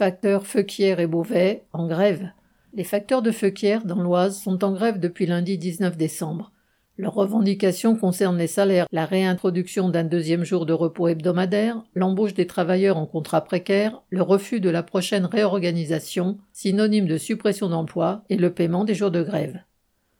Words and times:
Facteurs 0.00 0.46
Feuquières 0.46 0.98
et 0.98 1.06
Beauvais 1.06 1.66
en 1.74 1.86
grève. 1.86 2.30
Les 2.72 2.84
facteurs 2.84 3.20
de 3.20 3.30
Feuquières 3.30 3.84
dans 3.84 4.00
l'Oise 4.00 4.40
sont 4.40 4.64
en 4.64 4.72
grève 4.72 4.98
depuis 4.98 5.26
lundi 5.26 5.58
19 5.58 5.98
décembre. 5.98 6.52
Leurs 6.96 7.12
revendications 7.12 7.94
concernent 7.96 8.38
les 8.38 8.46
salaires, 8.46 8.86
la 8.92 9.04
réintroduction 9.04 9.90
d'un 9.90 10.04
deuxième 10.04 10.42
jour 10.42 10.64
de 10.64 10.72
repos 10.72 11.08
hebdomadaire, 11.08 11.84
l'embauche 11.94 12.32
des 12.32 12.46
travailleurs 12.46 12.96
en 12.96 13.04
contrat 13.04 13.44
précaire, 13.44 14.00
le 14.08 14.22
refus 14.22 14.60
de 14.60 14.70
la 14.70 14.82
prochaine 14.82 15.26
réorganisation, 15.26 16.38
synonyme 16.54 17.06
de 17.06 17.18
suppression 17.18 17.68
d'emplois, 17.68 18.24
et 18.30 18.38
le 18.38 18.54
paiement 18.54 18.84
des 18.84 18.94
jours 18.94 19.10
de 19.10 19.22
grève. 19.22 19.58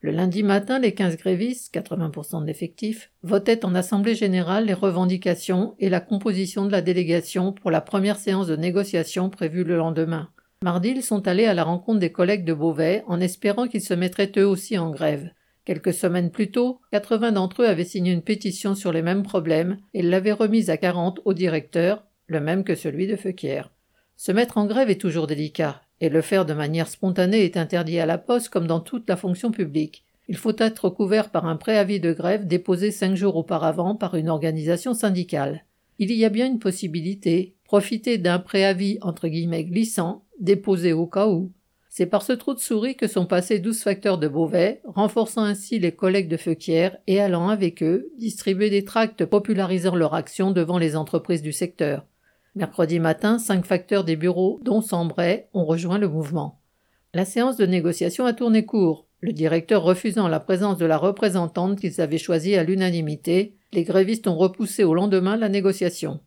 Le 0.02 0.12
lundi 0.12 0.42
matin, 0.42 0.78
les 0.78 0.94
15 0.94 1.18
grévistes, 1.18 1.74
80% 1.74 2.40
de 2.40 2.46
l'effectif, 2.46 3.10
votaient 3.22 3.66
en 3.66 3.74
Assemblée 3.74 4.14
générale 4.14 4.64
les 4.64 4.72
revendications 4.72 5.74
et 5.78 5.90
la 5.90 6.00
composition 6.00 6.64
de 6.64 6.72
la 6.72 6.80
délégation 6.80 7.52
pour 7.52 7.70
la 7.70 7.82
première 7.82 8.16
séance 8.16 8.46
de 8.46 8.56
négociation 8.56 9.28
prévue 9.28 9.62
le 9.62 9.76
lendemain. 9.76 10.30
Mardi, 10.62 10.88
ils 10.88 11.02
sont 11.02 11.28
allés 11.28 11.44
à 11.44 11.52
la 11.52 11.64
rencontre 11.64 11.98
des 12.00 12.12
collègues 12.12 12.46
de 12.46 12.54
Beauvais 12.54 13.04
en 13.08 13.20
espérant 13.20 13.68
qu'ils 13.68 13.82
se 13.82 13.92
mettraient 13.92 14.32
eux 14.38 14.46
aussi 14.46 14.78
en 14.78 14.90
grève. 14.90 15.28
Quelques 15.66 15.92
semaines 15.92 16.30
plus 16.30 16.50
tôt, 16.50 16.80
80 16.92 17.32
d'entre 17.32 17.62
eux 17.62 17.66
avaient 17.66 17.84
signé 17.84 18.10
une 18.10 18.22
pétition 18.22 18.74
sur 18.74 18.92
les 18.92 19.02
mêmes 19.02 19.22
problèmes 19.22 19.76
et 19.92 20.00
l'avaient 20.00 20.32
remise 20.32 20.70
à 20.70 20.78
40 20.78 21.20
au 21.26 21.34
directeur, 21.34 22.06
le 22.26 22.40
même 22.40 22.64
que 22.64 22.74
celui 22.74 23.06
de 23.06 23.16
Feuquière. 23.16 23.70
Se 24.16 24.32
mettre 24.32 24.56
en 24.56 24.64
grève 24.64 24.88
est 24.88 25.00
toujours 25.00 25.26
délicat, 25.26 25.82
et 26.00 26.08
le 26.08 26.20
faire 26.20 26.46
de 26.46 26.54
manière 26.54 26.88
spontanée 26.88 27.44
est 27.44 27.56
interdit 27.56 27.98
à 27.98 28.06
la 28.06 28.18
poste 28.18 28.48
comme 28.48 28.66
dans 28.66 28.80
toute 28.80 29.08
la 29.08 29.16
fonction 29.16 29.50
publique. 29.50 30.04
Il 30.28 30.36
faut 30.36 30.54
être 30.58 30.88
couvert 30.90 31.30
par 31.30 31.46
un 31.46 31.56
préavis 31.56 32.00
de 32.00 32.12
grève 32.12 32.46
déposé 32.46 32.90
cinq 32.90 33.16
jours 33.16 33.36
auparavant 33.36 33.94
par 33.94 34.14
une 34.14 34.28
organisation 34.28 34.94
syndicale. 34.94 35.64
Il 35.98 36.12
y 36.12 36.24
a 36.24 36.30
bien 36.30 36.46
une 36.46 36.58
possibilité, 36.58 37.54
profiter 37.64 38.16
d'un 38.16 38.38
préavis 38.38 38.98
entre 39.02 39.28
guillemets 39.28 39.64
glissant, 39.64 40.24
déposé 40.38 40.92
au 40.92 41.06
cas 41.06 41.26
où. 41.26 41.50
C'est 41.92 42.06
par 42.06 42.22
ce 42.22 42.32
trou 42.32 42.54
de 42.54 42.60
souris 42.60 42.94
que 42.94 43.08
sont 43.08 43.26
passés 43.26 43.58
douze 43.58 43.82
facteurs 43.82 44.16
de 44.16 44.28
Beauvais, 44.28 44.80
renforçant 44.84 45.42
ainsi 45.42 45.80
les 45.80 45.90
collègues 45.90 46.28
de 46.28 46.36
Feuquière 46.36 46.96
et 47.08 47.20
allant 47.20 47.48
avec 47.48 47.82
eux 47.82 48.12
distribuer 48.16 48.70
des 48.70 48.84
tracts 48.84 49.24
popularisant 49.24 49.96
leur 49.96 50.14
action 50.14 50.52
devant 50.52 50.78
les 50.78 50.94
entreprises 50.94 51.42
du 51.42 51.52
secteur. 51.52 52.06
Mercredi 52.56 52.98
matin, 52.98 53.38
cinq 53.38 53.64
facteurs 53.64 54.04
des 54.04 54.16
bureaux, 54.16 54.58
dont 54.62 54.80
Sambray, 54.80 55.48
ont 55.54 55.64
rejoint 55.64 55.98
le 55.98 56.08
mouvement. 56.08 56.60
La 57.14 57.24
séance 57.24 57.56
de 57.56 57.66
négociation 57.66 58.24
a 58.26 58.32
tourné 58.32 58.66
court, 58.66 59.06
le 59.20 59.32
directeur 59.32 59.82
refusant 59.82 60.28
la 60.28 60.40
présence 60.40 60.78
de 60.78 60.86
la 60.86 60.96
représentante 60.96 61.78
qu'ils 61.78 62.00
avaient 62.00 62.18
choisie 62.18 62.56
à 62.56 62.64
l'unanimité, 62.64 63.54
les 63.72 63.84
grévistes 63.84 64.26
ont 64.26 64.36
repoussé 64.36 64.82
au 64.82 64.94
lendemain 64.94 65.36
la 65.36 65.50
négociation. 65.50 66.20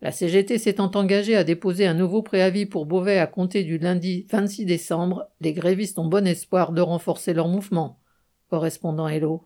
La 0.00 0.12
CGT 0.12 0.56
s'étant 0.56 0.90
engagée 0.94 1.36
à 1.36 1.44
déposer 1.44 1.86
un 1.86 1.94
nouveau 1.94 2.22
préavis 2.22 2.64
pour 2.64 2.86
Beauvais 2.86 3.18
à 3.18 3.26
compter 3.26 3.64
du 3.64 3.76
lundi 3.78 4.26
26 4.30 4.64
décembre, 4.64 5.28
les 5.40 5.52
grévistes 5.52 5.98
ont 5.98 6.06
bon 6.06 6.26
espoir 6.26 6.72
de 6.72 6.80
renforcer 6.80 7.34
leur 7.34 7.48
mouvement. 7.48 8.00
Correspondant 8.48 9.08
Hello. 9.08 9.36